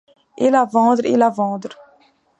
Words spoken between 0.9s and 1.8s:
île à vendre!